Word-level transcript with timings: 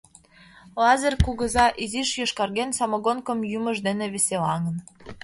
Лазыр 0.81 1.13
кугыза 1.25 1.65
изиш 1.83 2.09
йошкарген, 2.19 2.69
самогонкым 2.77 3.39
йӱмыж 3.51 3.77
дене 3.87 4.05
веселаҥын. 4.13 4.77